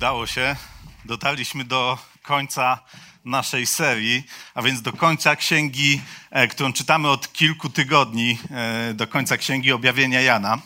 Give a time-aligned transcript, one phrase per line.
[0.00, 0.56] Udało się.
[1.04, 2.78] Dotarliśmy do końca
[3.24, 4.22] naszej serii,
[4.54, 6.00] a więc do końca księgi,
[6.30, 10.58] e, którą czytamy od kilku tygodni, e, do końca księgi objawienia Jana.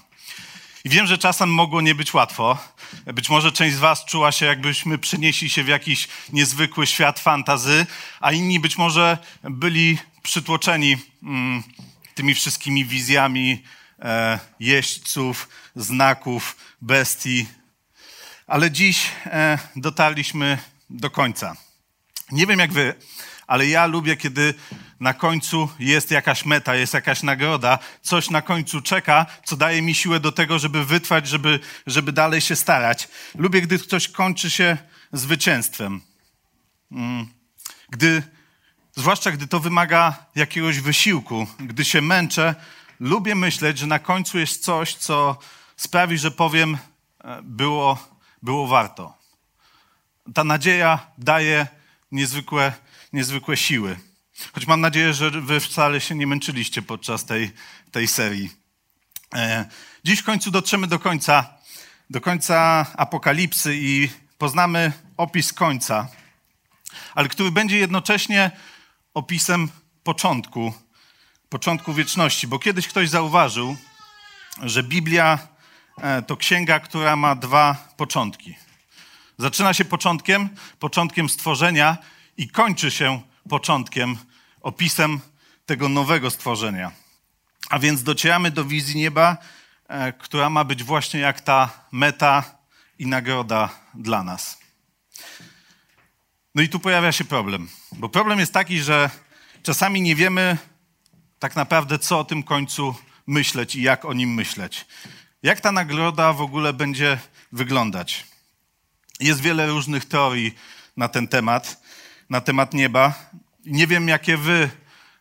[0.85, 2.59] I wiem, że czasem mogło nie być łatwo.
[3.07, 7.87] Być może część z Was czuła się, jakbyśmy przenieśli się w jakiś niezwykły świat fantazy,
[8.21, 11.63] a inni być może byli przytłoczeni mm,
[12.15, 13.63] tymi wszystkimi wizjami
[13.99, 17.64] e, jeźdźców, znaków, bestii.
[18.47, 20.59] Ale dziś e, dotarliśmy
[20.91, 21.57] do końca.
[22.31, 22.95] Nie wiem jak Wy,
[23.47, 24.55] ale ja lubię, kiedy
[25.01, 29.95] na końcu jest jakaś meta, jest jakaś nagroda, coś na końcu czeka, co daje mi
[29.95, 33.09] siłę do tego, żeby wytrwać, żeby, żeby dalej się starać.
[33.35, 34.77] Lubię, gdy coś kończy się
[35.13, 36.01] zwycięstwem.
[36.93, 37.27] Mm.
[37.91, 38.23] Gdy,
[38.97, 42.55] zwłaszcza gdy to wymaga jakiegoś wysiłku, gdy się męczę,
[43.01, 45.39] lubię myśleć, że na końcu jest coś, co
[45.77, 46.79] sprawi, że powiem,
[47.25, 48.14] e, było,
[48.45, 49.19] było warto.
[50.35, 51.67] Ta nadzieja daje
[52.13, 52.73] niezwykłe,
[53.13, 53.99] niezwykłe siły.
[54.53, 57.53] Choć mam nadzieję, że wy wcale się nie męczyliście podczas tej,
[57.93, 58.51] tej serii.
[59.35, 59.65] E,
[60.05, 61.55] dziś w końcu dotrzemy do końca,
[62.11, 66.09] do końca Apokalipsy i poznamy opis końca,
[67.15, 68.51] ale który będzie jednocześnie
[69.15, 69.69] opisem
[70.03, 70.73] początku,
[71.49, 72.47] początku wieczności.
[72.47, 73.77] Bo kiedyś ktoś zauważył,
[74.63, 75.54] że Biblia
[76.27, 78.57] to księga, która ma dwa początki.
[79.39, 81.97] Zaczyna się początkiem, początkiem stworzenia
[82.37, 84.17] i kończy się początkiem,
[84.61, 85.21] opisem
[85.67, 86.93] tego nowego stworzenia.
[87.71, 89.37] A więc docieramy do wizji nieba,
[89.89, 92.45] e, która ma być właśnie jak ta meta
[92.99, 94.59] i nagroda dla nas.
[96.55, 99.11] No i tu pojawia się problem, bo problem jest taki, że
[99.63, 100.59] czasami nie wiemy
[101.39, 102.95] tak naprawdę, co o tym końcu
[103.27, 104.87] myśleć i jak o nim myśleć.
[105.45, 107.19] Jak ta nagroda w ogóle będzie
[107.53, 108.25] wyglądać?
[109.21, 110.55] Jest wiele różnych teorii
[110.97, 111.83] na ten temat,
[112.31, 113.15] na temat nieba.
[113.67, 114.71] Nie wiem, jakie wy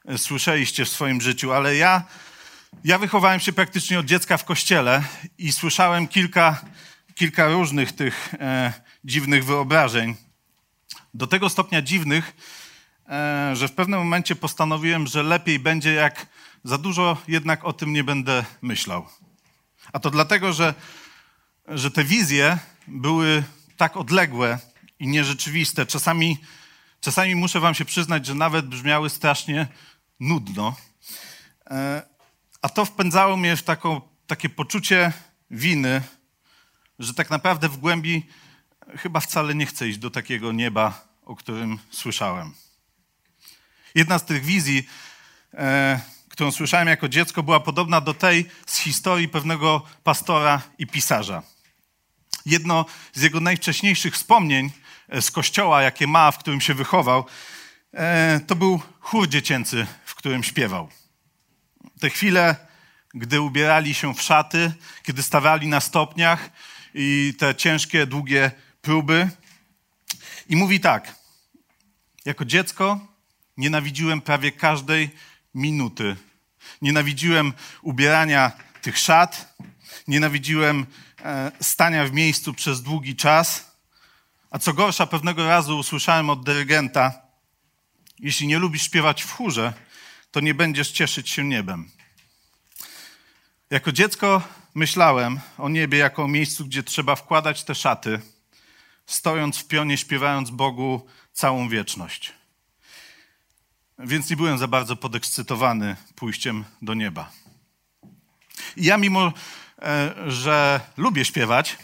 [0.06, 2.04] e, słyszeliście w swoim życiu, ale ja,
[2.84, 5.04] ja wychowałem się praktycznie od dziecka w kościele
[5.38, 6.62] i słyszałem kilka,
[7.16, 8.74] kilka różnych tych e,
[9.06, 10.16] dziwnych wyobrażeń.
[11.14, 12.36] Do tego stopnia dziwnych,
[13.10, 16.28] e, że w pewnym momencie postanowiłem, że lepiej będzie, jak
[16.64, 19.08] za dużo jednak o tym nie będę myślał.
[19.94, 20.74] A to dlatego, że,
[21.68, 23.44] że te wizje były
[23.78, 24.60] tak odległe
[25.00, 25.86] i nierzeczywiste.
[25.86, 26.38] Czasami,
[27.02, 29.68] czasami muszę Wam się przyznać, że nawet brzmiały strasznie
[30.20, 30.76] nudno.
[31.70, 32.02] E,
[32.62, 35.14] a to wpędzało mnie w taką, takie poczucie
[35.52, 36.02] winy,
[37.00, 38.28] że tak naprawdę w głębi
[38.98, 42.54] chyba wcale nie chcę iść do takiego nieba, o którym słyszałem.
[43.96, 44.88] Jedna z tych wizji,
[45.54, 46.00] e,
[46.34, 51.44] którą słyszałem jako dziecko, była podobna do tej z historii pewnego pastora i pisarza
[52.46, 54.72] jedno z jego najwcześniejszych wspomnień
[55.10, 57.26] e, z kościoła, jakie ma, w którym się wychował,
[57.94, 60.90] e, to był chór dziecięcy, w którym śpiewał.
[62.00, 62.56] Te chwile,
[63.14, 64.74] gdy ubierali się w szaty,
[65.04, 66.50] kiedy stawali na stopniach
[66.94, 68.52] i te ciężkie, długie
[68.82, 69.30] próby.
[70.50, 71.16] I mówi tak:
[72.26, 73.00] Jako dziecko
[73.58, 75.10] nienawidziłem prawie każdej
[75.54, 76.16] minuty.
[76.82, 79.56] Nienawidziłem ubierania tych szat,
[80.08, 80.86] nienawidziłem
[81.24, 83.72] E, stania w miejscu przez długi czas.
[84.52, 87.22] A co gorsza, pewnego razu usłyszałem od dyrygenta:
[88.20, 89.74] Jeśli nie lubisz śpiewać w chórze,
[90.32, 91.92] to nie będziesz cieszyć się niebem.
[93.70, 94.42] Jako dziecko
[94.76, 98.20] myślałem o niebie jako o miejscu, gdzie trzeba wkładać te szaty,
[99.06, 102.34] stojąc w pionie, śpiewając Bogu całą wieczność.
[104.04, 107.32] Więc nie byłem za bardzo podekscytowany pójściem do nieba.
[108.78, 109.34] I ja, mimo
[109.84, 111.78] E, że lubię śpiewać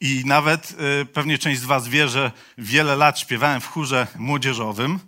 [0.00, 5.00] i nawet e, pewnie część z Was wie, że wiele lat śpiewałem w chórze młodzieżowym.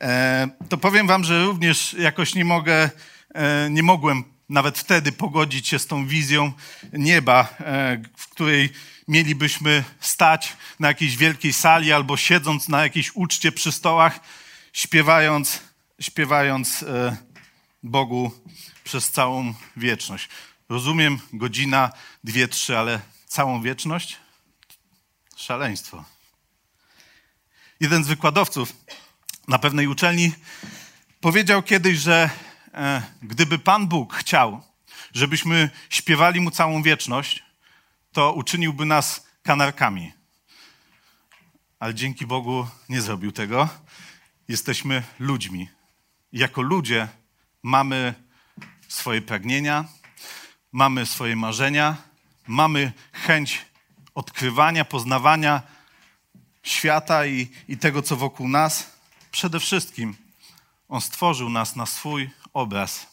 [0.00, 2.90] E, to powiem Wam, że również jakoś nie mogę,
[3.70, 6.52] nie mogłem nawet wtedy pogodzić się z tą wizją
[6.92, 7.48] nieba,
[8.16, 8.68] w której
[9.08, 14.20] mielibyśmy stać na jakiejś wielkiej sali albo siedząc na jakiejś uczcie przy stołach,
[14.72, 15.62] śpiewając,
[16.00, 16.84] śpiewając
[17.82, 18.32] Bogu
[18.84, 20.28] przez całą wieczność.
[20.68, 21.92] Rozumiem, godzina,
[22.24, 24.16] dwie, trzy, ale całą wieczność?
[25.36, 26.04] Szaleństwo.
[27.80, 28.72] Jeden z wykładowców
[29.48, 30.32] na pewnej uczelni
[31.20, 32.30] powiedział kiedyś, że
[32.74, 34.62] e, gdyby Pan Bóg chciał,
[35.14, 37.44] żebyśmy śpiewali Mu całą wieczność,
[38.12, 40.12] to uczyniłby nas kanarkami.
[41.78, 43.68] Ale dzięki Bogu nie zrobił tego.
[44.48, 45.68] Jesteśmy ludźmi.
[46.32, 47.08] Jako ludzie
[47.62, 48.14] mamy
[48.88, 49.84] swoje pragnienia,
[50.72, 51.96] mamy swoje marzenia,
[52.46, 53.64] mamy chęć
[54.14, 55.62] odkrywania, poznawania
[56.62, 58.90] świata i, i tego, co wokół nas.
[59.30, 60.16] Przede wszystkim
[60.88, 63.06] On stworzył nas na swój obraz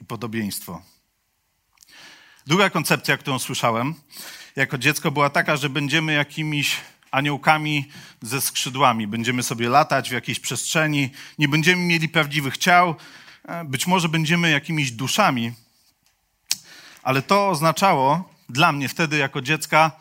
[0.00, 0.82] i podobieństwo.
[2.46, 3.94] Druga koncepcja, którą słyszałem
[4.56, 6.76] jako dziecko, była taka, że będziemy jakimiś
[7.12, 7.88] aniołkami
[8.22, 9.06] ze skrzydłami.
[9.06, 12.94] Będziemy sobie latać w jakiejś przestrzeni, nie będziemy mieli prawdziwych ciał,
[13.44, 15.52] e, być może będziemy jakimiś duszami,
[17.02, 19.92] ale to oznaczało dla mnie wtedy jako dziecka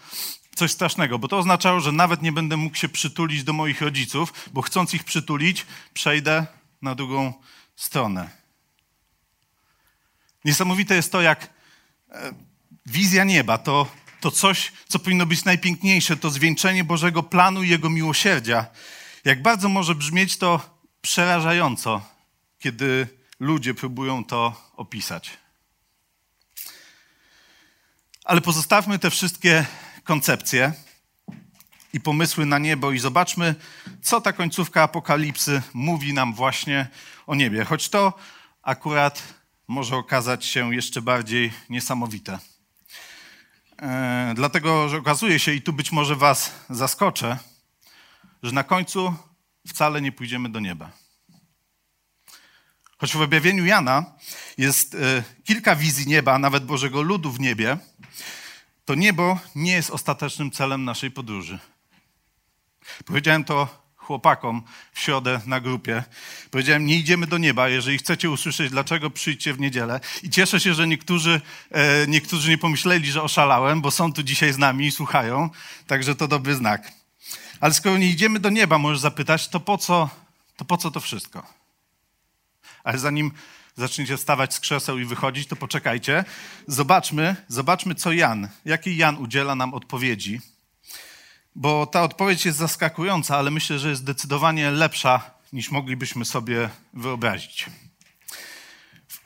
[0.56, 4.34] coś strasznego, bo to oznaczało, że nawet nie będę mógł się przytulić do moich rodziców,
[4.54, 6.46] bo chcąc ich przytulić, przejdę
[6.82, 7.34] na drugą
[7.76, 8.30] stronę.
[10.46, 11.50] Niesamowite jest to, jak
[12.10, 12.34] e,
[12.86, 13.88] wizja nieba to,
[14.22, 18.66] to coś, co powinno być najpiękniejsze, to zwieńczenie Bożego planu i Jego miłosierdzia.
[19.26, 22.02] Jak bardzo może brzmieć to przerażająco,
[22.60, 23.08] kiedy
[23.40, 25.30] ludzie próbują to opisać.
[28.26, 29.66] Ale pozostawmy te wszystkie
[30.04, 30.74] koncepcje
[31.94, 33.56] i pomysły na niebo i zobaczmy,
[34.02, 36.88] co ta końcówka apokalipsy mówi nam właśnie
[37.28, 37.66] o niebie.
[37.66, 38.14] Choć to
[38.62, 39.24] akurat
[39.68, 42.51] może okazać się jeszcze bardziej niesamowite.
[43.82, 47.38] E, dlatego, że okazuje się, i tu być może Was zaskoczę,
[48.44, 49.14] że na końcu
[49.68, 50.92] wcale nie pójdziemy do nieba.
[52.98, 54.06] Choć w objawieniu Jana
[54.58, 57.78] jest e, kilka wizji nieba, nawet Bożego ludu w niebie,
[58.86, 61.60] to niebo nie jest ostatecznym celem naszej podróży.
[63.06, 64.62] Powiedziałem to chłopakom
[64.94, 66.04] w środę na grupie.
[66.52, 67.70] Powiedziałem, nie idziemy do nieba.
[67.70, 70.00] Jeżeli chcecie usłyszeć, dlaczego przyjdźcie w niedzielę.
[70.24, 74.54] I cieszę się, że niektórzy, e, niektórzy nie pomyśleli, że oszalałem, bo są tu dzisiaj
[74.54, 75.50] z nami i słuchają.
[75.88, 76.92] Także to dobry znak.
[77.60, 80.10] Ale skoro nie idziemy do nieba, możesz zapytać, to po co
[80.62, 81.48] to, po co to wszystko?
[82.84, 83.32] Ale zanim
[83.76, 86.26] zaczniecie stawać z krzeseł i wychodzić, to poczekajcie.
[86.68, 90.42] Zobaczmy, zobaczmy, co Jan, jakiej Jan udziela nam odpowiedzi.
[91.56, 97.66] Bo ta odpowiedź jest zaskakująca, ale myślę, że jest zdecydowanie lepsza, niż moglibyśmy sobie wyobrazić.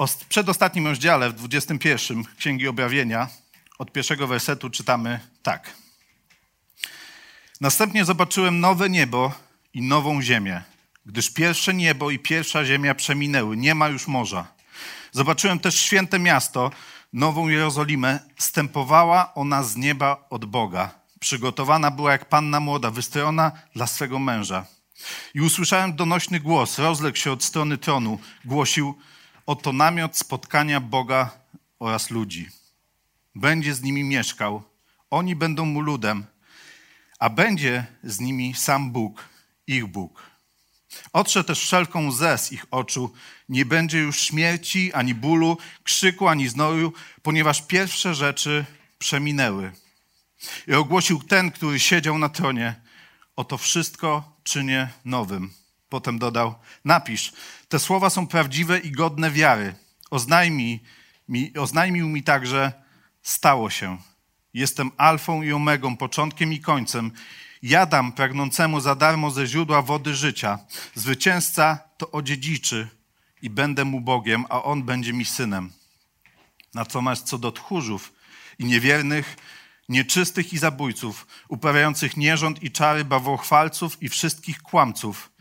[0.07, 3.27] W przedostatnim rozdziale, w 21 Księgi Objawienia,
[3.77, 5.73] od pierwszego wersetu czytamy tak.
[7.61, 9.31] Następnie zobaczyłem nowe niebo
[9.73, 10.63] i nową ziemię
[11.05, 14.47] gdyż pierwsze niebo i pierwsza ziemia przeminęły, nie ma już morza.
[15.11, 16.71] Zobaczyłem też święte miasto,
[17.13, 21.04] nową Jerozolimę, stępowała ona z nieba od Boga.
[21.25, 24.65] Przygotowana była jak panna młoda, wystrojona dla swego męża.
[25.33, 28.97] I usłyszałem donośny głos, rozległ się od strony tronu, głosił,
[29.45, 31.29] oto namiot spotkania Boga
[31.79, 32.49] oraz ludzi.
[33.35, 34.63] Będzie z nimi mieszkał,
[35.09, 36.25] oni będą mu ludem,
[37.19, 39.29] a będzie z nimi sam Bóg,
[39.67, 40.23] ich Bóg.
[41.13, 43.13] Otrze też wszelką łzę z ich oczu.
[43.49, 48.65] Nie będzie już śmierci, ani bólu, krzyku, ani znoju, ponieważ pierwsze rzeczy
[48.99, 49.84] przeminęły.
[50.67, 52.75] I ogłosił ten, który siedział na tronie,
[53.35, 55.53] oto wszystko czynię nowym.
[55.89, 57.33] Potem dodał, napisz,
[57.69, 59.75] te słowa są prawdziwe i godne wiary.
[60.11, 60.79] Oznajmij
[61.29, 62.71] mi, oznajmił mi także,
[63.23, 63.97] stało się.
[64.53, 67.11] Jestem alfą i omegą, początkiem i końcem.
[67.63, 70.59] Ja dam pragnącemu za darmo ze źródła wody życia.
[70.95, 72.87] Zwycięzca to odziedziczy
[73.41, 75.71] i będę mu Bogiem, a on będzie mi synem.
[76.73, 78.13] Natomiast co do tchórzów
[78.59, 79.37] i niewiernych,
[79.89, 85.31] nieczystych i zabójców, uprawiających nierząd i czary bawochwalców i wszystkich kłamców,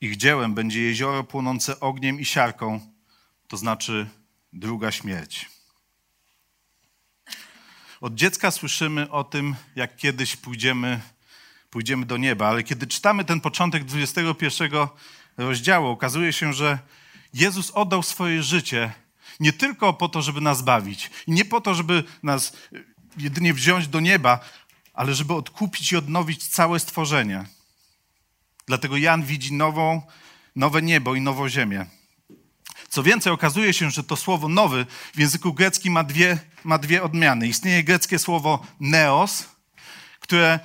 [0.00, 2.80] ich dziełem będzie jezioro płonące ogniem i siarką,
[3.48, 4.08] to znaczy
[4.52, 5.48] druga śmierć.
[8.00, 11.00] Od dziecka słyszymy o tym, jak kiedyś pójdziemy
[11.70, 12.48] pójdziemy do nieba.
[12.48, 14.70] Ale kiedy czytamy ten początek 21
[15.36, 16.78] rozdziału, okazuje się, że
[17.34, 18.92] Jezus oddał swoje życie
[19.40, 22.56] nie tylko po to, żeby nas bawić, nie po to, żeby nas
[23.16, 24.40] jedynie wziąć do nieba,
[24.94, 27.44] ale żeby odkupić i odnowić całe stworzenie.
[28.66, 30.02] Dlatego Jan widzi nową,
[30.56, 31.86] nowe niebo i nową ziemię.
[32.88, 37.02] Co więcej, okazuje się, że to słowo nowy w języku greckim ma dwie, ma dwie
[37.02, 37.48] odmiany.
[37.48, 39.48] Istnieje greckie słowo neos,
[40.20, 40.60] które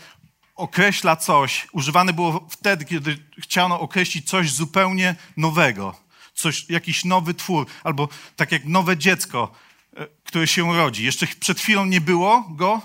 [0.55, 6.05] określa coś, używane było wtedy, kiedy chciano określić coś zupełnie nowego.
[6.33, 9.51] coś, jakiś nowy twór, albo tak jak nowe dziecko,
[9.95, 11.03] e, które się rodzi.
[11.03, 12.81] Jeszcze przed chwilą nie było go,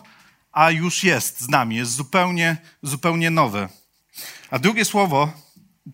[0.53, 3.69] a już jest z nami, jest zupełnie, zupełnie nowe.
[4.51, 5.33] A drugie słowo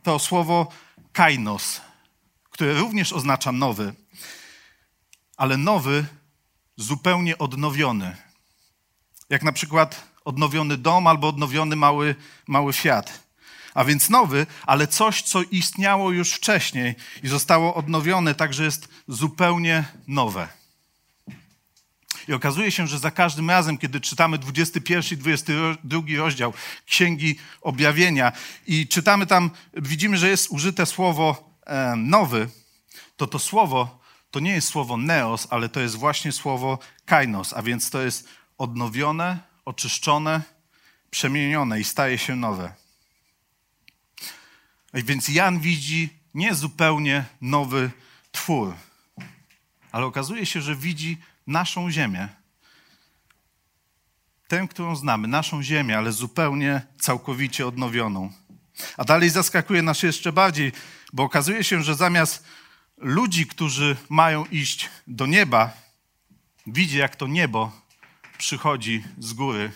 [0.03, 0.73] to słowo
[1.13, 1.81] kainos,
[2.51, 3.95] które również oznacza nowy,
[5.37, 6.07] ale nowy,
[6.77, 8.17] zupełnie odnowiony.
[9.31, 12.15] Jak na przykład odnowiony dom albo odnowiony mały,
[12.47, 13.27] mały Fiat.
[13.75, 19.85] A więc nowy, ale coś, co istniało już wcześniej i zostało odnowione, także jest zupełnie
[20.09, 20.49] nowe.
[22.29, 26.53] I okazuje się, że za każdym razem, kiedy czytamy 21 i 22 rozdział
[26.87, 28.33] Księgi Objawienia
[28.67, 32.49] i czytamy tam, widzimy, że jest użyte słowo e, nowy,
[33.17, 34.07] to to słowo
[34.37, 38.29] to nie jest słowo neos, ale to jest właśnie słowo kainos, a więc to jest
[38.59, 40.43] odnowione, oczyszczone,
[41.11, 42.75] przemienione i staje się nowe.
[44.93, 47.91] A więc Jan widzi nie zupełnie nowy
[48.33, 48.75] twór,
[49.93, 52.29] ale okazuje się, że widzi naszą ziemię.
[54.49, 58.33] Tę, którą znamy, naszą ziemię, ale zupełnie, całkowicie odnowioną.
[58.97, 60.73] A dalej zaskakuje nas jeszcze bardziej,
[61.13, 62.45] bo okazuje się, że zamiast
[62.97, 65.71] ludzi, którzy mają iść do nieba,
[66.67, 67.73] widzi, jak to niebo
[68.39, 69.73] przychodzi z góry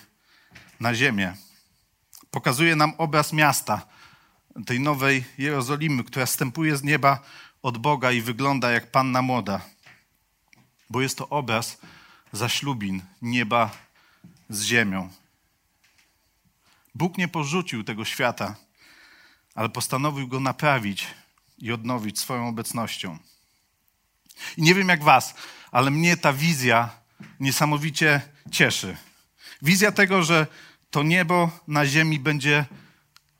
[0.81, 1.37] na ziemię.
[2.31, 3.87] Pokazuje nam obraz miasta,
[4.67, 7.21] tej nowej Jerozolimy, która stępuje z nieba
[7.63, 9.61] od Boga i wygląda jak panna młoda.
[10.91, 11.79] Bo jest to obraz
[12.33, 13.71] zaślubin nieba
[14.49, 15.11] z ziemią.
[16.95, 18.57] Bóg nie porzucił tego świata,
[19.55, 21.07] ale postanowił go naprawić
[21.59, 23.19] i odnowić swoją obecnością.
[24.57, 25.35] I nie wiem jak was,
[25.73, 26.91] ale mnie ta wizja
[27.41, 28.21] niesamowicie
[28.51, 28.97] cieszy.
[29.63, 30.47] Wizja tego, że
[30.91, 32.65] to niebo na ziemi będzie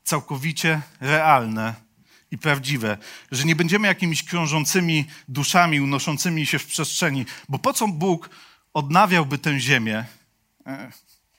[0.03, 1.75] całkowicie realne
[2.31, 2.97] i prawdziwe,
[3.31, 8.29] że nie będziemy jakimiś krążącymi duszami unoszącymi się w przestrzeni, bo po co Bóg
[8.73, 10.05] odnawiałby tę ziemię,
[10.65, 10.91] e,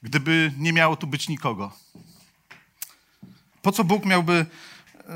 [0.02, 1.72] gdyby nie miało tu być nikogo?
[3.62, 4.46] Po co Bóg miałby e,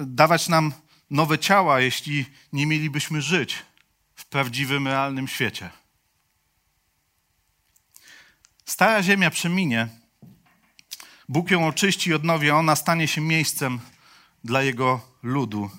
[0.07, 0.73] dawać nam
[1.11, 3.57] nowe ciała, jeśli nie mielibyśmy żyć
[4.15, 5.71] w prawdziwym, realnym świecie?
[8.65, 9.89] Stara ziemia przeminie,
[11.29, 13.81] Bóg ją oczyści i odnowi, a ona stanie się miejscem
[14.45, 15.71] dla Jego ludu.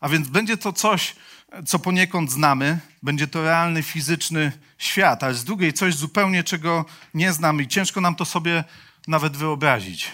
[0.00, 1.16] A więc będzie to coś,
[1.66, 7.32] co poniekąd znamy, będzie to realny, fizyczny świat, ale z drugiej coś zupełnie, czego nie
[7.32, 8.64] znamy i ciężko nam to sobie
[9.08, 10.12] nawet wyobrazić.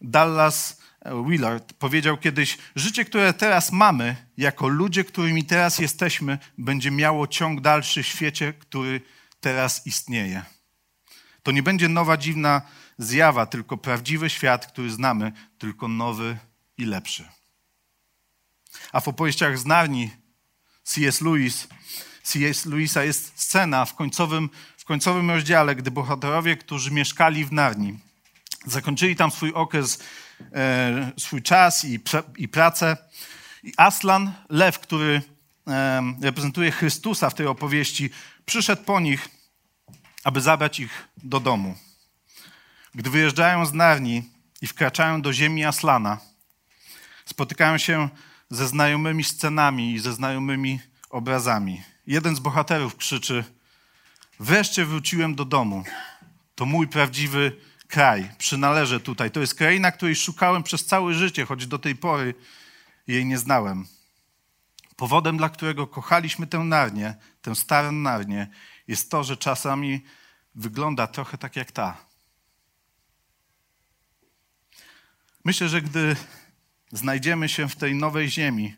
[0.00, 0.80] Dallas
[1.26, 7.60] Willard powiedział kiedyś: Życie, które teraz mamy, jako ludzie, którymi teraz jesteśmy, będzie miało ciąg
[7.60, 9.00] dalszy w świecie, który
[9.40, 10.42] teraz istnieje.
[11.42, 12.62] To nie będzie nowa, dziwna
[12.98, 16.38] zjawa, tylko prawdziwy świat, który znamy, tylko nowy
[16.78, 17.28] i lepszy.
[18.92, 20.10] A w opowieściach z Narni
[20.84, 21.20] C.S.
[21.20, 21.68] Lewis,
[22.22, 22.66] C.S.
[22.66, 27.98] Lewisa jest scena w końcowym, w końcowym rozdziale, gdy bohaterowie, którzy mieszkali w Narni,
[28.66, 29.98] zakończyli tam swój okres,
[30.52, 32.00] e, swój czas i,
[32.36, 32.96] i pracę.
[33.62, 35.22] I Aslan, lew, który
[35.66, 38.10] e, reprezentuje Chrystusa w tej opowieści,
[38.46, 39.28] przyszedł po nich
[40.24, 41.74] aby zabrać ich do domu.
[42.94, 44.22] Gdy wyjeżdżają z Narni
[44.62, 46.18] i wkraczają do ziemi Aslana,
[47.24, 48.08] spotykają się
[48.50, 51.82] ze znajomymi scenami i ze znajomymi obrazami.
[52.06, 53.44] Jeden z bohaterów krzyczy:
[54.40, 55.84] Wreszcie wróciłem do domu.
[56.54, 57.56] To mój prawdziwy
[57.88, 58.30] kraj.
[58.38, 59.30] Przynależę tutaj.
[59.30, 62.34] To jest kraina, której szukałem przez całe życie, choć do tej pory
[63.06, 63.86] jej nie znałem.
[64.96, 68.46] Powodem, dla którego kochaliśmy tę Narnię, tę starą Narnię,
[68.88, 70.04] jest to, że czasami
[70.54, 72.13] wygląda trochę tak jak ta.
[75.44, 76.16] Myślę, że gdy
[76.92, 78.74] znajdziemy się w tej nowej ziemi,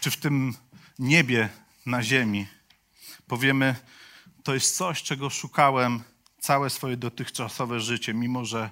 [0.00, 0.54] czy w tym
[0.98, 1.48] niebie
[1.86, 2.46] na ziemi,
[3.26, 3.76] powiemy,
[4.42, 6.02] to jest coś, czego szukałem
[6.40, 8.70] całe swoje dotychczasowe życie, mimo że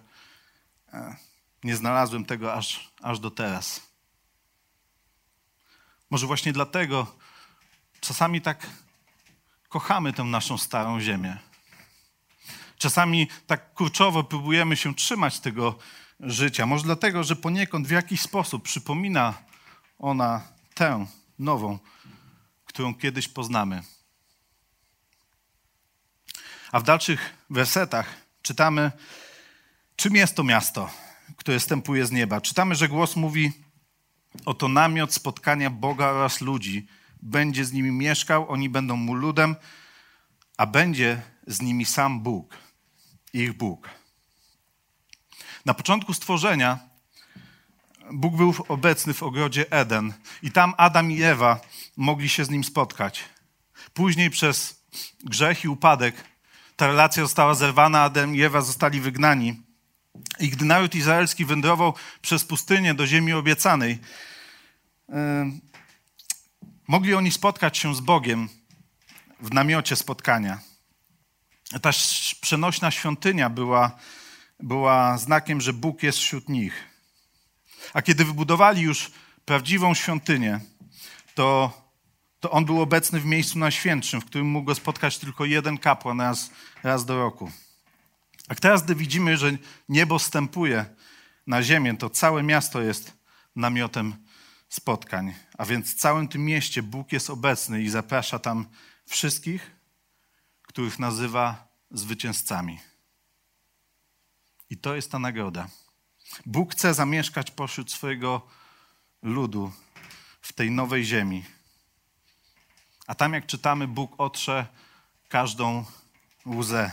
[0.93, 1.17] e,
[1.65, 3.81] nie znalazłem tego aż, aż do teraz.
[6.11, 7.17] Może właśnie dlatego
[8.01, 8.67] czasami tak
[9.69, 11.37] kochamy tę naszą starą ziemię.
[12.79, 15.79] Czasami tak kurczowo próbujemy się trzymać tego
[16.21, 16.67] życia.
[16.67, 19.35] Może dlatego, że poniekąd w jakiś sposób przypomina
[19.99, 20.43] ona
[20.75, 21.07] tę
[21.39, 21.79] nową,
[22.65, 23.83] którą kiedyś poznamy.
[26.73, 28.93] A w dalszych wersetach czytamy,
[29.97, 30.91] czym jest to miasto,
[31.37, 32.41] które stępuje z nieba.
[32.41, 33.53] Czytamy, że głos mówi:
[34.45, 36.87] Oto namiot spotkania Boga oraz ludzi
[37.23, 39.57] będzie z nimi mieszkał, oni będą mu ludem,
[40.57, 42.57] a będzie z nimi sam Bóg,
[43.33, 44.04] ich Bóg.
[45.65, 46.79] Na początku stworzenia
[48.13, 51.61] Bóg był obecny w ogrodzie Eden i tam Adam i Ewa
[51.97, 53.25] mogli się z nim spotkać.
[53.95, 54.85] Później przez
[55.25, 56.25] grzech i upadek
[56.77, 59.63] ta relacja została zerwana, Adam i Ewa zostali wygnani.
[60.41, 63.99] I gdy naród izraelski wędrował przez pustynię do ziemi obiecanej,
[65.09, 65.15] yy,
[66.89, 68.49] mogli oni spotkać się z Bogiem
[69.41, 70.59] w namiocie spotkania.
[71.83, 71.91] Ta
[72.41, 73.99] przenośna świątynia była,
[74.61, 76.85] była znakiem, że Bóg jest wśród nich.
[77.93, 79.11] A kiedy wybudowali już
[79.45, 80.61] prawdziwą świątynię,
[81.35, 81.73] to,
[82.41, 86.21] to on był obecny w miejscu najświętszym, w którym mógł go spotkać tylko jeden kapłan
[86.21, 86.51] raz,
[86.83, 87.51] raz do roku.
[88.49, 89.57] A teraz, gdy widzimy, że
[89.89, 90.87] niebo stępuje
[91.47, 93.13] na ziemię, to całe miasto jest
[93.57, 94.17] namiotem
[94.69, 95.35] spotkań.
[95.59, 98.67] A więc w całym tym mieście Bóg jest obecny i zaprasza tam
[99.07, 99.71] wszystkich,
[100.63, 102.79] których nazywa zwycięzcami.
[104.71, 105.69] I to jest ta nagroda.
[106.47, 108.47] Bóg chce zamieszkać pośród swojego
[109.23, 109.73] ludu
[110.41, 111.45] w tej nowej ziemi.
[113.07, 114.67] A tam, jak czytamy, Bóg otrze
[115.29, 115.85] każdą
[116.47, 116.91] łzę.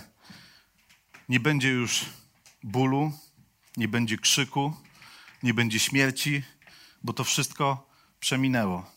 [1.29, 2.05] Nie będzie już
[2.63, 3.11] bólu,
[3.77, 4.75] nie będzie krzyku,
[5.43, 6.43] nie będzie śmierci,
[7.03, 8.91] bo to wszystko przeminęło.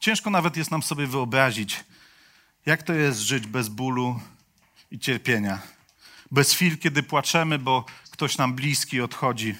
[0.00, 1.84] Ciężko nawet jest nam sobie wyobrazić,
[2.66, 4.20] jak to jest żyć bez bólu
[4.90, 5.62] i cierpienia.
[6.34, 9.54] Bez chwil, kiedy płaczemy, bo ktoś nam bliski odchodzi.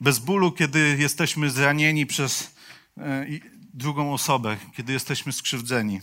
[0.00, 2.54] Bez bólu, kiedy jesteśmy zranieni przez
[2.98, 3.26] e,
[3.74, 6.00] drugą osobę, kiedy jesteśmy skrzywdzeni.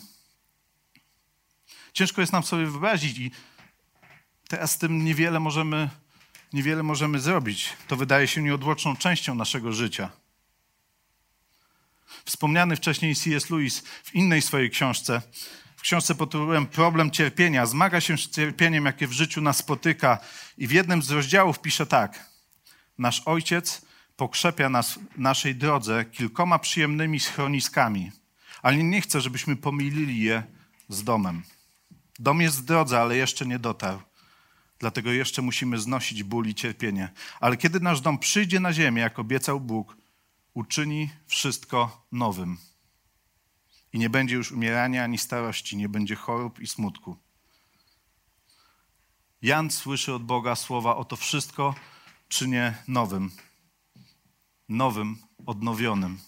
[1.93, 3.31] Ciężko jest nam sobie wyobrazić i
[4.47, 5.89] teraz z tym niewiele możemy,
[6.53, 7.74] niewiele możemy zrobić.
[7.88, 10.09] To wydaje się nieodłączną częścią naszego życia.
[12.25, 13.50] Wspomniany wcześniej C.S.
[13.50, 15.21] Lewis w innej swojej książce
[15.86, 17.65] książce pod tytułem Problem cierpienia.
[17.65, 20.20] Zmaga się z cierpieniem, jakie w życiu nas spotyka.
[20.58, 22.30] I w jednym z rozdziałów pisze tak.
[22.98, 28.12] Nasz ojciec pokrzepia nas naszej drodze kilkoma przyjemnymi schroniskami,
[28.62, 30.43] ale nie chce, żebyśmy pomylili je
[30.89, 31.43] z domem.
[32.19, 34.00] Dom jest w drodze, ale jeszcze nie dotarł.
[34.80, 37.10] Dlatego jeszcze musimy znosić ból i cierpienie.
[37.39, 39.98] Ale kiedy nasz dom przyjdzie na ziemię, jak obiecał Bóg,
[40.54, 42.58] uczyni wszystko nowym
[43.95, 47.17] i nie będzie już umierania ani starości, nie będzie chorób i smutku.
[49.41, 51.75] Jan słyszy od Boga słowa: Oto wszystko
[52.27, 53.31] czynię nowym.
[54.69, 56.19] Nowym, odnowionym.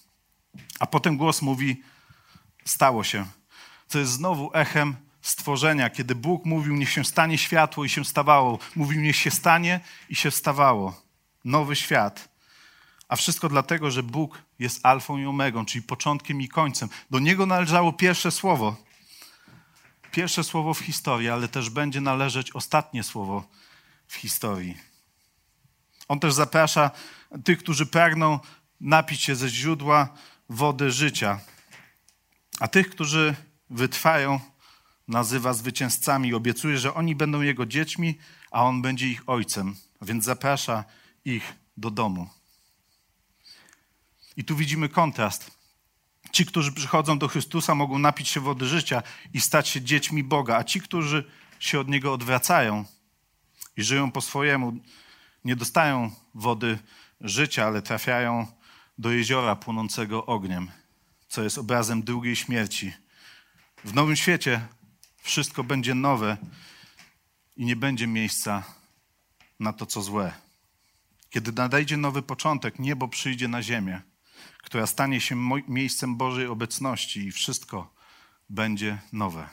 [0.79, 1.83] A potem głos mówi:
[2.65, 3.25] Stało się.
[3.87, 8.59] Co jest znowu echem stworzenia, kiedy Bóg mówił: Niech się stanie światło i się stawało.
[8.75, 11.01] Mówił: Niech się stanie i się stawało.
[11.45, 12.36] Nowy świat.
[13.07, 16.89] A wszystko dlatego, że Bóg jest alfą i omegą, czyli początkiem i końcem.
[17.09, 18.75] Do Niego należało pierwsze słowo.
[20.11, 23.43] Pierwsze słowo w historii, ale też będzie należeć ostatnie słowo
[24.07, 24.77] w historii.
[26.07, 26.91] On też zaprasza
[27.43, 28.39] tych, którzy pragną
[28.81, 30.09] napić się ze źródła
[30.49, 31.39] wody życia.
[32.59, 33.35] A tych, którzy
[33.69, 34.39] wytrwają,
[35.07, 36.33] nazywa zwycięzcami.
[36.33, 38.17] Obiecuje, że oni będą jego dziećmi,
[38.51, 39.75] a on będzie ich ojcem.
[40.01, 40.83] Więc zaprasza
[41.25, 42.36] ich do domu.
[44.37, 45.57] I tu widzimy kontrast.
[46.31, 50.57] Ci, którzy przychodzą do Chrystusa, mogą napić się wody życia i stać się dziećmi Boga,
[50.57, 52.85] a ci, którzy się od Niego odwracają
[53.77, 54.73] i żyją po swojemu,
[55.45, 56.79] nie dostają wody
[57.21, 58.47] życia, ale trafiają
[58.97, 60.71] do jeziora płonącego ogniem,
[61.29, 62.93] co jest obrazem drugiej śmierci.
[63.83, 64.67] W nowym świecie
[65.21, 66.37] wszystko będzie nowe
[67.55, 68.63] i nie będzie miejsca
[69.59, 70.33] na to, co złe.
[71.29, 74.01] Kiedy nadejdzie nowy początek, niebo przyjdzie na ziemię
[74.67, 75.35] która stanie się
[75.67, 77.93] miejscem Bożej obecności i wszystko
[78.49, 79.49] będzie nowe.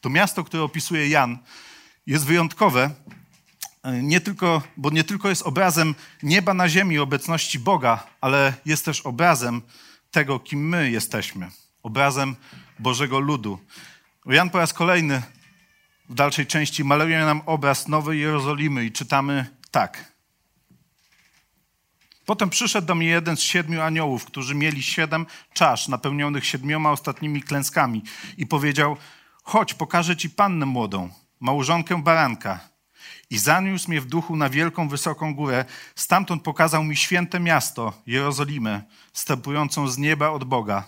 [0.00, 1.38] To miasto, które opisuje Jan,
[2.06, 2.90] jest wyjątkowe,
[4.02, 9.00] nie tylko, bo nie tylko jest obrazem nieba na ziemi, obecności Boga, ale jest też
[9.00, 9.62] obrazem
[10.10, 11.50] tego, kim my jesteśmy,
[11.82, 12.36] obrazem
[12.78, 13.58] Bożego ludu.
[14.26, 15.22] Jan po raz kolejny
[16.08, 20.09] w dalszej części maluje nam obraz Nowej Jerozolimy i czytamy tak.
[22.30, 27.42] Potem przyszedł do mnie jeden z siedmiu aniołów, którzy mieli siedem czasz napełnionych siedmioma ostatnimi
[27.42, 28.02] klęskami
[28.36, 28.96] i powiedział,
[29.42, 32.60] chodź, pokażę ci pannę młodą, małżonkę baranka.
[33.30, 35.64] I zaniósł mnie w duchu na wielką, wysoką górę.
[35.94, 40.84] Stamtąd pokazał mi święte miasto, Jerozolimę, stępującą z nieba od Boga.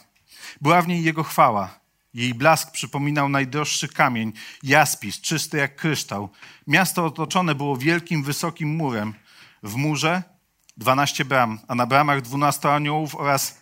[0.60, 1.78] Była w niej jego chwała.
[2.14, 6.28] Jej blask przypominał najdroższy kamień, jaspis, czysty jak kryształ.
[6.66, 9.14] Miasto otoczone było wielkim, wysokim murem.
[9.62, 10.31] W murze
[10.76, 13.60] 12 bram, a na bramach 12 aniołów oraz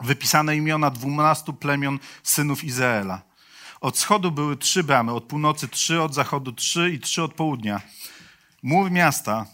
[0.00, 3.22] wypisane imiona 12 plemion synów Izraela.
[3.80, 7.80] Od wschodu były trzy bramy, od północy trzy, od zachodu trzy i trzy od południa.
[8.62, 9.46] Mur miasta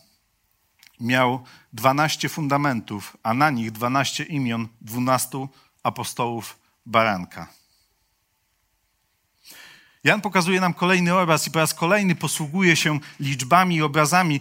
[1.01, 5.47] miał 12 fundamentów, a na nich 12 imion 12
[5.83, 7.49] apostołów baranka.
[10.05, 14.41] Jan pokazuje nam kolejny obraz i po raz kolejny posługuje się liczbami i obrazami,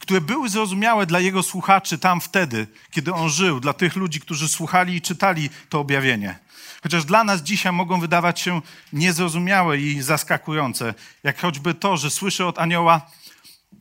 [0.00, 4.48] które były zrozumiałe dla jego słuchaczy tam wtedy, kiedy on żył, dla tych ludzi, którzy
[4.48, 6.38] słuchali i czytali to objawienie.
[6.82, 8.60] Chociaż dla nas dzisiaj mogą wydawać się
[8.92, 13.10] niezrozumiałe i zaskakujące, jak choćby to, że słyszę od anioła: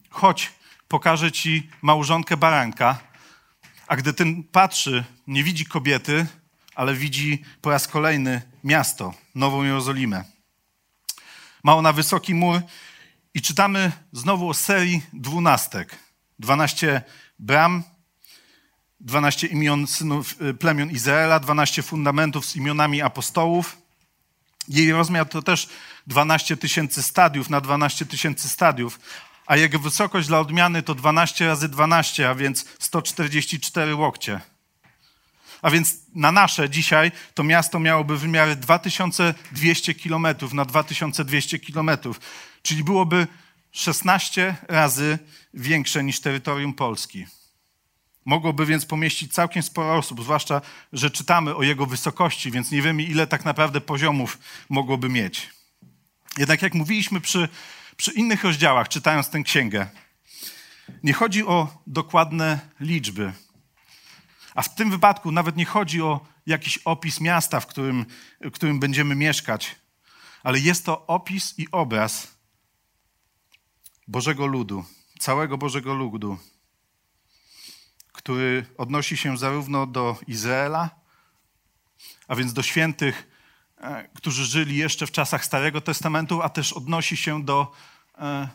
[0.10, 0.52] chodź,
[0.88, 2.98] pokażę ci małżonkę baranka,
[3.88, 6.26] a gdy ten patrzy, nie widzi kobiety,
[6.76, 10.24] ale widzi po raz kolejny miasto, Nową Jerozolimę.
[11.64, 12.62] Ma ona wysoki mur
[13.34, 15.96] i czytamy znowu o serii dwunastek.
[16.40, 17.02] Dwanaście
[17.40, 17.84] bram,
[19.00, 23.78] dwanaście imion synów, y, plemion Izraela, dwanaście fundamentów z imionami apostołów.
[24.68, 25.70] Jej rozmiar to też
[26.08, 29.00] 12 tysięcy stadiów na 12 tysięcy stadiów,
[29.46, 34.42] a jego wysokość dla odmiany to 12 razy 12, a więc 144 łokcie.
[35.62, 41.92] A więc na nasze dzisiaj to miasto miałoby wymiary 2200 km na 2200 km,
[42.62, 43.28] czyli byłoby
[43.72, 45.20] 16 razy
[45.54, 47.26] większe niż terytorium Polski.
[48.26, 50.62] Mogłoby więc pomieścić całkiem sporo osób, zwłaszcza,
[50.94, 55.50] że czytamy o jego wysokości, więc nie wiemy, ile tak naprawdę poziomów mogłoby mieć.
[56.38, 57.50] Jednak jak mówiliśmy przy,
[57.98, 59.88] przy innych rozdziałach, czytając tę księgę,
[61.04, 63.34] nie chodzi o dokładne liczby,
[64.56, 68.06] a w tym wypadku nawet nie chodzi o jakiś opis miasta, w którym,
[68.42, 69.76] w którym będziemy mieszkać,
[70.44, 72.28] ale jest to opis i obraz
[74.08, 74.86] Bożego ludu,
[75.20, 76.38] całego Bożego ludu,
[78.14, 80.90] który odnosi się zarówno do Izraela,
[82.28, 83.28] a więc do świętych,
[83.78, 87.72] e, którzy żyli jeszcze w czasach Starego Testamentu, a też odnosi się do
[88.18, 88.48] e,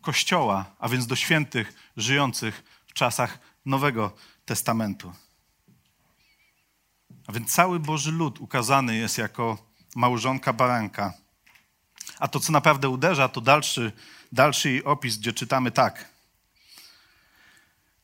[0.00, 5.12] Kościoła, a więc do świętych żyjących w czasach Nowego Testamentu.
[7.26, 9.58] A więc cały Boży lud ukazany jest jako
[9.96, 11.12] małżonka baranka.
[12.18, 13.92] A to, co naprawdę uderza, to dalszy,
[14.32, 16.14] dalszy jej opis, gdzie czytamy tak.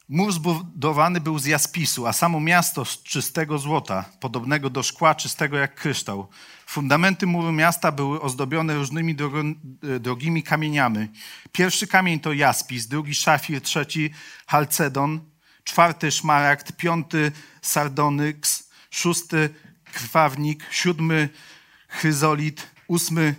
[0.08, 5.56] Mur zbudowany był z jaspisu, a samo miasto z czystego złota, podobnego do szkła czystego
[5.56, 6.28] jak kryształ.
[6.66, 9.16] Fundamenty muru miasta były ozdobione różnymi
[10.00, 11.08] drogimi kamieniami.
[11.52, 14.10] Pierwszy kamień to jaspis, drugi szafir, trzeci
[14.46, 15.20] halcedon,
[15.64, 19.54] czwarty szmaragd, piąty sardonyks, szósty
[19.92, 21.28] krwawnik, siódmy
[21.88, 23.34] chryzolit, ósmy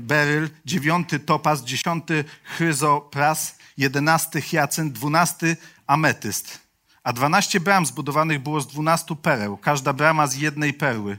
[0.00, 5.56] beryl, dziewiąty topaz, dziesiąty chryzopras, jedenasty hyacynt, dwunasty
[5.86, 6.68] ametyst.
[7.02, 11.18] A dwanaście bram zbudowanych było z dwunastu pereł, każda brama z jednej perły.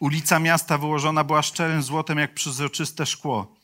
[0.00, 3.56] Ulica miasta wyłożona była szczerym złotem jak przezroczyste szkło.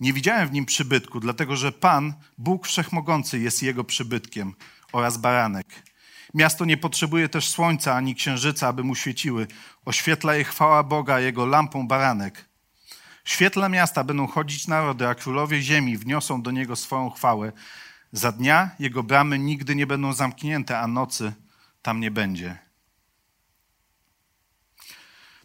[0.00, 4.54] Nie widziałem w nim przybytku, dlatego że Pan, Bóg Wszechmogący, jest jego przybytkiem
[4.92, 5.66] oraz baranek.
[6.36, 9.46] Miasto nie potrzebuje też słońca ani księżyca, aby mu świeciły.
[9.84, 12.48] Oświetla je chwała Boga, jego lampą baranek.
[13.24, 17.52] W świetle miasta będą chodzić narody, a królowie ziemi wniosą do niego swoją chwałę.
[18.12, 21.32] Za dnia jego bramy nigdy nie będą zamknięte, a nocy
[21.82, 22.58] tam nie będzie.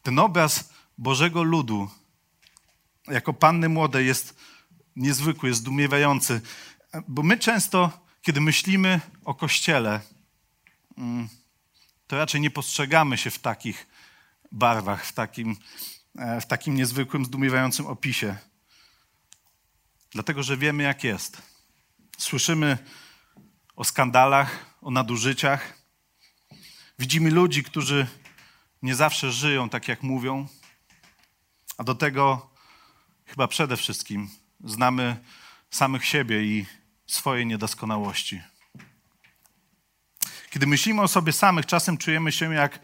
[0.02, 1.90] Ten obraz Bożego ludu
[3.08, 4.36] jako panny młode jest
[4.96, 6.42] niezwykły, jest zdumiewający,
[7.08, 10.02] bo my często, kiedy myślimy o Kościele,
[12.08, 13.88] to raczej nie postrzegamy się w takich
[14.52, 15.56] barwach, w takim,
[16.18, 18.38] e, w takim niezwykłym, zdumiewającym opisie.
[20.12, 21.42] Dlatego, że wiemy, jak jest.
[22.18, 22.78] Słyszymy
[23.76, 25.74] o skandalach, o nadużyciach.
[27.00, 28.08] Widzimy ludzi, którzy
[28.82, 30.48] nie zawsze żyją tak, jak mówią,
[31.78, 32.50] a do tego
[33.26, 34.30] chyba przede wszystkim
[34.64, 35.24] znamy
[35.70, 36.66] samych siebie i
[37.08, 38.42] swoje niedoskonałości.
[40.52, 42.80] Kiedy myślimy o sobie samych, czasem czujemy się jak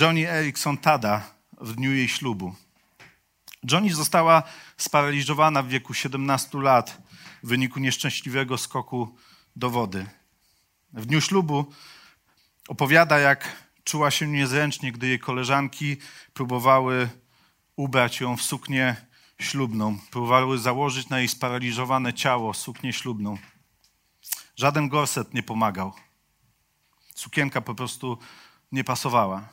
[0.00, 2.54] Johnny Erickson Tada w dniu jej ślubu.
[3.72, 4.42] Johnny została
[4.76, 7.02] sparaliżowana w wieku 17 lat
[7.42, 9.16] w wyniku nieszczęśliwego skoku
[9.56, 10.06] do wody.
[10.92, 11.72] W dniu ślubu
[12.68, 15.96] opowiada, jak czuła się niezręcznie, gdy jej koleżanki
[16.34, 17.08] próbowały
[17.76, 18.96] ubrać ją w suknię
[19.40, 19.98] ślubną.
[20.10, 23.38] Próbowały założyć na jej sparaliżowane ciało suknię ślubną.
[24.56, 26.07] Żaden gorset nie pomagał
[27.18, 28.18] sukienka po prostu
[28.72, 29.48] nie pasowała.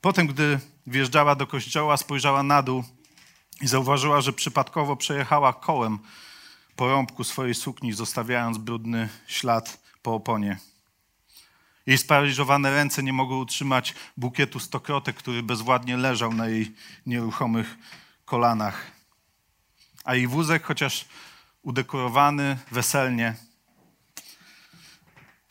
[0.00, 2.84] Potem, gdy wjeżdżała do kościoła, spojrzała na dół
[3.60, 5.98] i zauważyła, że przypadkowo przejechała kołem
[6.76, 10.58] po rąbku swojej sukni, zostawiając brudny ślad po oponie.
[11.86, 16.74] Jej sparaliżowane ręce nie mogły utrzymać bukietu stokrotek, który bezwładnie leżał na jej
[17.06, 17.76] nieruchomych
[18.24, 18.90] kolanach.
[20.04, 21.04] A jej wózek, chociaż
[21.62, 23.49] udekorowany weselnie,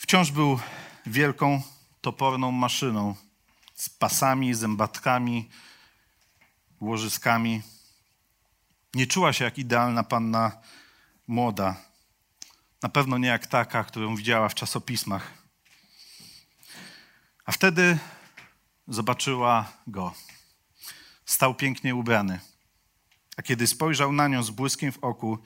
[0.09, 0.59] Wciąż był
[1.05, 1.61] wielką,
[2.01, 3.15] toporną maszyną
[3.75, 5.49] z pasami, zębatkami,
[6.81, 7.61] łożyskami.
[8.93, 10.51] Nie czuła się jak idealna panna
[11.27, 11.75] młoda.
[12.83, 15.33] Na pewno nie jak taka, którą widziała w czasopismach.
[17.45, 17.97] A wtedy
[18.87, 20.13] zobaczyła go.
[21.25, 22.39] Stał pięknie ubrany.
[23.37, 25.39] A kiedy spojrzał na nią z błyskiem w oku,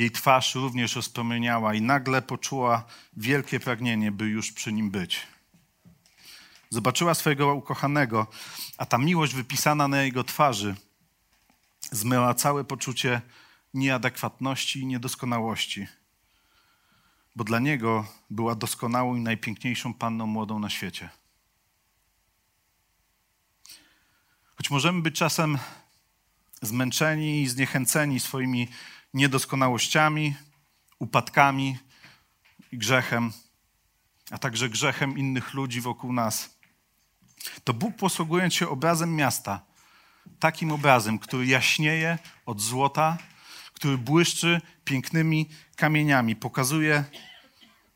[0.00, 2.84] jej twarz również rozpromieniała i nagle poczuła
[3.16, 5.26] wielkie pragnienie, by już przy nim być.
[6.70, 8.26] Zobaczyła swojego ukochanego,
[8.78, 10.76] a ta miłość wypisana na jego twarzy
[11.80, 13.20] zmyła całe poczucie
[13.74, 15.86] nieadekwatności i niedoskonałości,
[17.36, 21.08] bo dla niego była doskonałą i najpiękniejszą panną młodą na świecie.
[24.56, 25.58] Choć możemy być czasem
[26.62, 28.68] zmęczeni i zniechęceni swoimi
[29.14, 30.34] niedoskonałościami,
[30.98, 31.78] upadkami
[32.72, 33.32] i grzechem,
[34.30, 36.60] a także grzechem innych ludzi wokół nas,
[37.64, 39.60] to Bóg posługując się obrazem miasta,
[40.38, 43.18] takim obrazem, który jaśnieje od złota,
[43.72, 47.04] który błyszczy pięknymi kamieniami, pokazuje,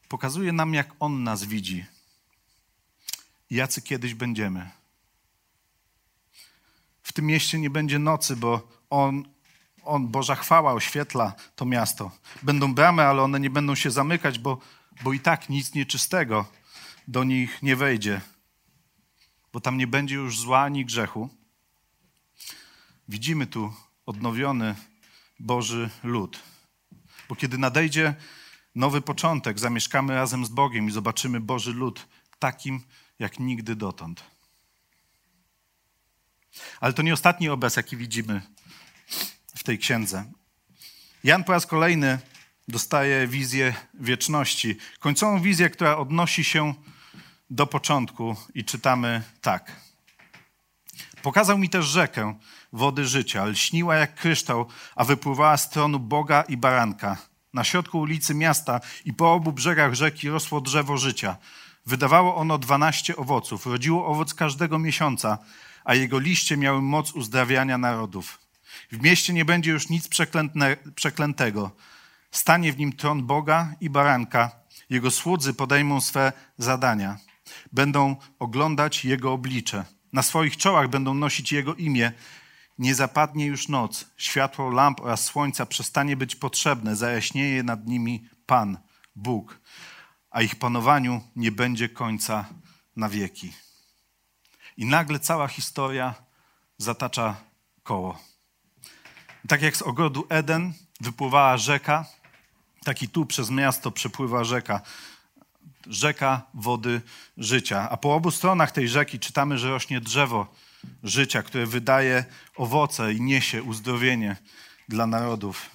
[0.09, 1.85] pokazuje nam, jak On nas widzi.
[3.51, 4.71] Jacy kiedyś będziemy.
[7.03, 9.34] W tym mieście nie będzie nocy, bo On,
[9.85, 12.11] on Boża chwała oświetla to miasto.
[12.43, 14.59] Będą bramy, ale one nie będą się zamykać, bo,
[15.03, 16.47] bo i tak nic nieczystego
[17.09, 18.21] do nich nie wejdzie,
[19.53, 21.29] bo tam nie będzie już zła ani grzechu.
[23.09, 23.73] Widzimy tu
[24.07, 24.75] odnowiony
[25.41, 26.43] Boży lud.
[27.29, 28.15] Bo kiedy nadejdzie
[28.75, 32.07] nowy początek, zamieszkamy razem z Bogiem i zobaczymy Boży lud
[32.39, 32.81] takim
[33.19, 34.25] jak nigdy dotąd.
[36.81, 38.43] Ale to nie ostatni obraz, jaki widzimy
[39.65, 40.25] w tej księdze.
[41.25, 42.19] Jan po raz kolejny
[42.69, 46.75] dostaje wizję wieczności, końcową wizję, która odnosi się
[47.51, 49.73] do początku i czytamy tak.
[51.23, 52.35] Pokazał mi też rzekę
[52.73, 57.17] wody życia, lśniła jak kryształ, a wypływała z tronu Boga i baranka.
[57.55, 61.37] Na środku ulicy miasta i po obu brzegach rzeki rosło drzewo życia.
[61.87, 65.39] Wydawało ono dwanaście owoców, rodziło owoc każdego miesiąca,
[65.85, 68.44] a jego liście miały moc uzdrawiania narodów.
[68.95, 70.09] W mieście nie będzie już nic
[70.95, 71.71] przeklętego.
[72.31, 74.51] Stanie w nim tron Boga i baranka.
[74.91, 77.19] Jego słudzy podejmą swe zadania.
[77.73, 79.85] Będą oglądać jego oblicze.
[80.13, 82.13] Na swoich czołach będą nosić jego imię.
[82.79, 84.07] Nie zapadnie już noc.
[84.17, 86.97] Światło lamp oraz słońca przestanie być potrzebne.
[86.97, 88.79] Zajaśnieje nad nimi Pan,
[89.17, 89.61] Bóg,
[90.31, 92.45] a ich panowaniu nie będzie końca
[92.97, 93.53] na wieki.
[94.77, 96.15] I nagle cała historia
[96.79, 97.37] zatacza
[97.83, 98.34] koło.
[99.49, 102.07] Tak jak z ogrodu Eden wypływała rzeka,
[102.85, 104.81] tak i tu przez miasto przepływa rzeka.
[105.87, 107.01] Rzeka wody
[107.37, 107.91] życia.
[107.91, 110.55] A po obu stronach tej rzeki czytamy, że rośnie drzewo
[111.03, 112.25] życia, które wydaje
[112.57, 114.37] owoce i niesie uzdrowienie
[114.89, 115.71] dla narodów.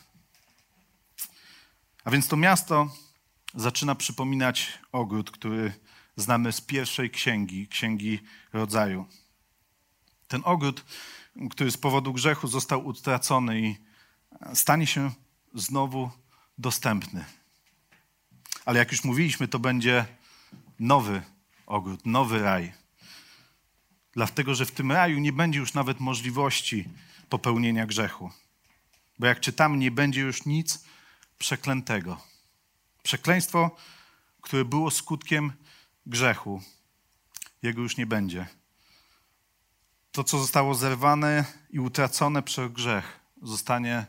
[2.04, 2.90] A więc to miasto
[3.56, 5.74] zaczyna przypominać ogród, który
[6.16, 8.20] znamy z pierwszej księgi, księgi
[8.54, 9.06] rodzaju.
[10.28, 10.86] Ten ogród,
[11.50, 13.76] który z powodu grzechu został utracony i
[14.54, 15.12] stanie się
[15.54, 16.12] znowu
[16.58, 17.26] dostępny.
[18.66, 20.06] Ale jak już mówiliśmy, to będzie
[20.80, 21.22] nowy
[21.66, 22.74] ogród, nowy raj.
[24.14, 26.90] Dlatego, że w tym raju nie będzie już nawet możliwości
[27.30, 28.32] popełnienia grzechu.
[29.20, 30.84] Bo jak czytamy, nie będzie już nic
[31.38, 32.22] przeklętego.
[33.04, 33.76] Przekleństwo,
[34.42, 35.54] które było skutkiem
[36.06, 36.62] grzechu,
[37.62, 38.48] jego już nie będzie.
[40.12, 44.06] To, co zostało zerwane i utracone przez grzech, zostanie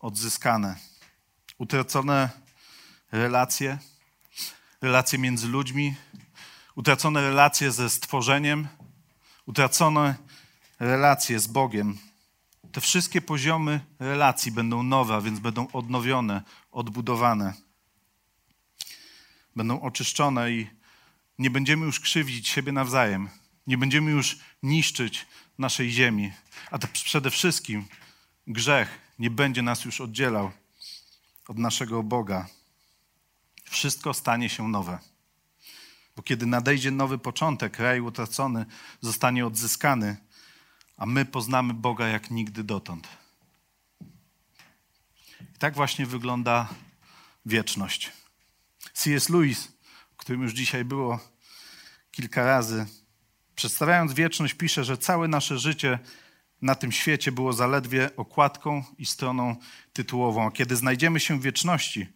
[0.00, 0.76] odzyskane.
[1.58, 2.30] Utracone
[3.12, 3.78] relacje,
[4.80, 5.94] relacje między ludźmi,
[6.74, 8.68] utracone relacje ze stworzeniem,
[9.46, 10.14] utracone
[10.78, 11.98] relacje z Bogiem.
[12.72, 17.54] Te wszystkie poziomy relacji będą nowe, a więc będą odnowione, odbudowane.
[19.56, 20.70] Będą oczyszczone i
[21.38, 23.39] nie będziemy już krzywdzić siebie nawzajem.
[23.70, 25.26] Nie będziemy już niszczyć
[25.58, 26.32] naszej ziemi.
[26.70, 27.84] A przede wszystkim
[28.46, 30.50] grzech nie będzie nas już oddzielał
[31.48, 32.48] od naszego Boga.
[33.64, 34.98] Wszystko stanie się nowe.
[36.16, 38.66] Bo kiedy nadejdzie nowy początek, raj utracony
[39.00, 40.16] zostanie odzyskany,
[40.96, 43.08] a my poznamy Boga jak nigdy dotąd.
[45.40, 46.68] I tak właśnie wygląda
[47.46, 48.12] wieczność.
[48.92, 49.28] C.S.
[49.28, 49.68] Lewis,
[50.12, 51.20] o którym już dzisiaj było
[52.10, 52.86] kilka razy,
[53.60, 55.98] przedstawiając wieczność, pisze, że całe nasze życie
[56.62, 59.56] na tym świecie było zaledwie okładką i stroną
[59.92, 60.46] tytułową.
[60.46, 62.06] A kiedy znajdziemy się w wieczności,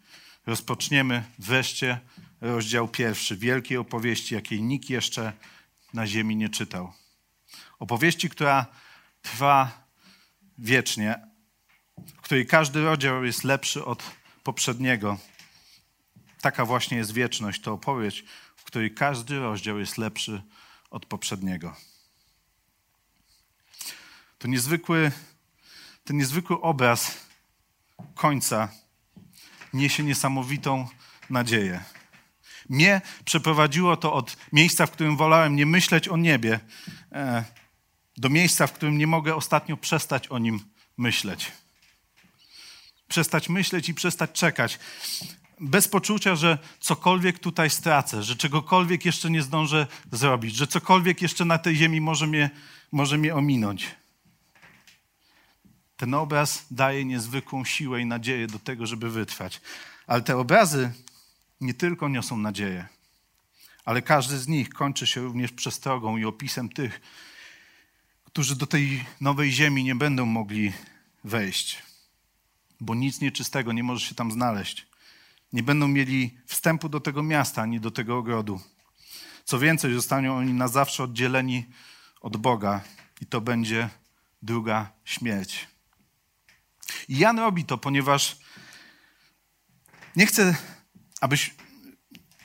[0.46, 2.00] rozpoczniemy wreszcie
[2.40, 5.32] rozdział pierwszy wielkiej opowieści, jakiej nikt jeszcze
[5.94, 6.92] na ziemi nie czytał.
[7.78, 8.66] Opowieści, która
[9.22, 9.86] trwa
[10.58, 11.18] wiecznie,
[12.16, 14.02] w której każdy rozdział jest lepszy od
[14.42, 15.18] poprzedniego.
[16.40, 18.24] Taka właśnie jest wieczność, to opowieść,
[18.56, 20.42] w której każdy rozdział jest lepszy
[20.90, 21.76] od poprzedniego.
[24.38, 25.12] To niezwykły,
[26.04, 27.16] ten niezwykły obraz
[28.14, 28.68] końca
[29.72, 30.88] niesie niesamowitą
[31.30, 31.84] nadzieję.
[32.68, 36.60] Mnie przeprowadziło to od miejsca, w którym wolałem nie myśleć o niebie,
[37.12, 37.44] e,
[38.16, 40.60] do miejsca, w którym nie mogę ostatnio przestać o nim
[40.96, 41.52] myśleć.
[43.08, 44.78] Przestać myśleć i przestać czekać.
[45.64, 51.44] Bez poczucia, że cokolwiek tutaj stracę, że czegokolwiek jeszcze nie zdążę zrobić, że cokolwiek jeszcze
[51.44, 52.50] na tej ziemi może mnie,
[52.92, 53.86] może mnie ominąć.
[55.96, 59.60] Ten obraz daje niezwykłą siłę i nadzieję do tego, żeby wytrwać.
[60.06, 60.92] Ale te obrazy
[61.60, 62.86] nie tylko niosą nadzieję,
[63.84, 67.00] ale każdy z nich kończy się również przestrogą i opisem tych,
[68.24, 70.72] którzy do tej nowej ziemi nie będą mogli
[71.24, 71.82] wejść,
[72.80, 74.93] bo nic nieczystego nie może się tam znaleźć.
[75.54, 78.60] Nie będą mieli wstępu do tego miasta ani do tego ogrodu.
[79.44, 81.66] Co więcej, zostaną oni na zawsze oddzieleni
[82.20, 82.80] od Boga
[83.20, 83.88] i to będzie
[84.42, 85.68] druga śmierć.
[87.08, 88.36] I Jan robi to, ponieważ
[90.16, 90.56] nie chce,
[91.20, 91.54] abyś,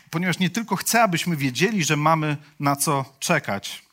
[0.10, 3.86] ponieważ nie tylko chce, abyśmy wiedzieli, że mamy na co czekać,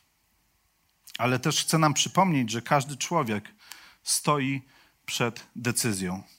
[1.19, 3.55] ale też chce nam przypomnieć, że każdy człowiek
[4.03, 4.63] stoi
[5.07, 6.36] przed decyzją.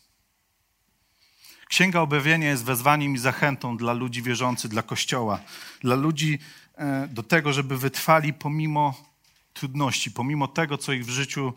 [1.70, 5.40] Księga Objawienia jest wezwaniem i zachętą dla ludzi wierzących, dla Kościoła,
[5.82, 6.40] dla ludzi
[6.76, 8.94] e, do tego, żeby wytrwali pomimo
[9.54, 11.54] trudności, pomimo tego, co ich w życiu,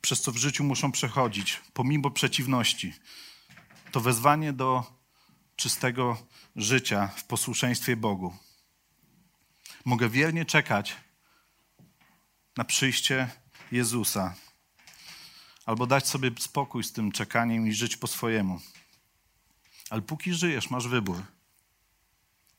[0.00, 2.94] przez co w życiu muszą przechodzić, pomimo przeciwności.
[3.92, 5.00] To wezwanie do
[5.56, 6.22] czystego
[6.56, 8.36] życia w posłuszeństwie Bogu.
[9.84, 10.96] Mogę wiernie czekać
[12.56, 13.28] na przyjście
[13.72, 14.34] Jezusa,
[15.66, 18.60] albo dać sobie spokój z tym czekaniem i żyć po swojemu.
[19.90, 21.22] Ale póki żyjesz, masz wybór.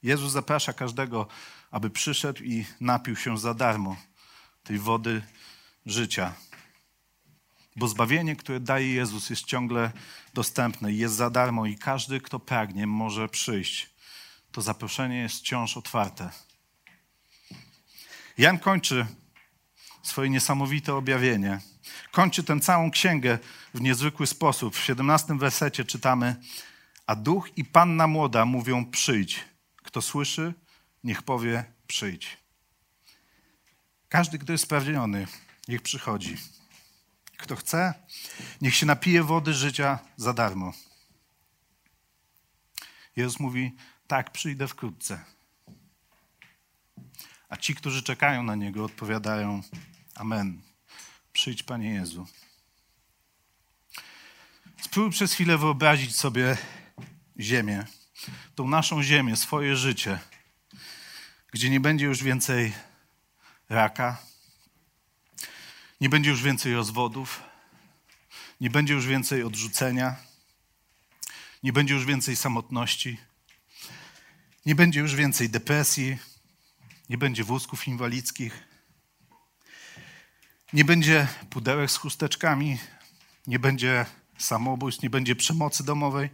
[0.03, 1.27] Jezus zaprasza każdego,
[1.71, 3.95] aby przyszedł i napił się za darmo
[4.63, 5.21] tej wody
[5.85, 6.33] życia.
[7.75, 9.91] Bo zbawienie, które daje Jezus, jest ciągle
[10.33, 13.89] dostępne i jest za darmo, i każdy, kto pragnie, może przyjść.
[14.51, 16.29] To zaproszenie jest wciąż otwarte.
[18.37, 19.05] Jan kończy
[20.03, 21.59] swoje niesamowite objawienie.
[22.11, 23.39] Kończy tę całą księgę
[23.73, 24.75] w niezwykły sposób.
[24.75, 26.35] W 17 wersecie czytamy:
[27.11, 29.45] A duch i panna młoda mówią: Przyjdź.
[29.75, 30.53] Kto słyszy,
[31.03, 32.37] niech powie: Przyjdź.
[34.09, 35.27] Każdy, kto jest spragniony,
[35.67, 36.37] niech przychodzi.
[37.37, 37.93] Kto chce,
[38.61, 40.73] niech się napije wody życia za darmo.
[43.15, 43.75] Jezus mówi:
[44.07, 45.25] Tak, przyjdę wkrótce.
[47.49, 49.61] A ci, którzy czekają na Niego, odpowiadają:
[50.15, 50.61] Amen.
[51.33, 52.27] Przyjdź, Panie Jezu.
[54.81, 56.57] Spróbuj przez chwilę wyobrazić sobie
[57.41, 57.85] ziemię,
[58.55, 60.19] tą naszą ziemię, swoje życie,
[61.51, 62.73] gdzie nie będzie już więcej
[63.69, 64.17] raka,
[66.01, 67.43] nie będzie już więcej rozwodów,
[68.61, 70.15] nie będzie już więcej odrzucenia,
[71.63, 73.17] nie będzie już więcej samotności,
[74.65, 76.17] nie będzie już więcej depresji,
[77.09, 78.63] nie będzie wózków inwalidzkich,
[80.73, 82.77] nie będzie pudełek z chusteczkami,
[83.47, 84.05] nie będzie
[84.37, 86.29] samobójstw, nie będzie przemocy domowej,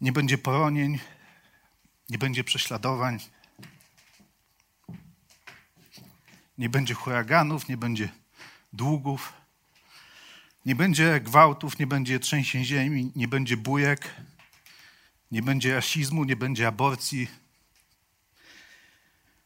[0.00, 0.98] nie będzie poronień,
[2.08, 3.18] nie będzie prześladowań,
[6.58, 8.08] nie będzie huraganów, nie będzie
[8.72, 9.32] długów,
[10.66, 14.14] nie będzie gwałtów, nie będzie trzęsień ziemi, nie będzie bujek,
[15.30, 17.28] nie będzie rasizmu, nie będzie aborcji,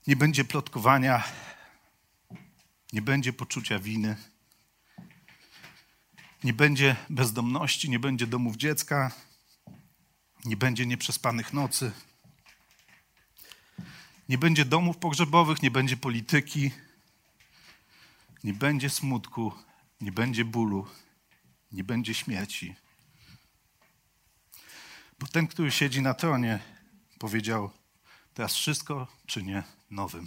[0.06, 1.24] nie będzie plotkowania,
[2.92, 4.16] nie będzie poczucia winy,
[6.44, 9.10] nie będzie bezdomności, nie będzie domów dziecka,
[10.44, 11.92] nie będzie nieprzespanych nocy,
[14.28, 16.70] nie będzie domów pogrzebowych, nie będzie polityki,
[18.44, 19.52] nie będzie smutku,
[20.00, 20.86] nie będzie bólu,
[21.72, 22.74] nie będzie śmierci.
[25.18, 26.58] Bo ten, który siedzi na tronie,
[27.18, 27.70] powiedział:
[28.34, 30.26] Teraz wszystko czynię nowym.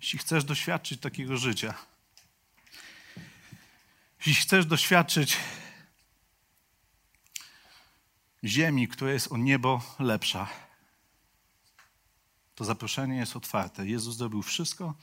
[0.00, 1.74] Jeśli chcesz doświadczyć takiego życia,
[4.26, 5.36] jeśli chcesz doświadczyć
[8.44, 10.48] ziemi, która jest o niebo lepsza,
[12.54, 13.86] to zaproszenie jest otwarte.
[13.86, 14.94] Jezus zrobił wszystko,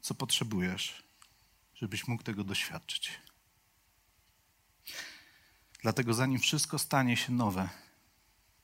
[0.00, 1.02] co potrzebujesz,
[1.74, 2.44] żebyś mógł tego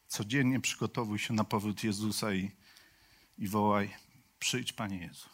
[0.08, 2.50] Codziennie przygotowuj się na powrót Jezusa i,
[3.38, 3.94] i wołaj:
[4.38, 5.33] Przyjdź, Panie Jezu.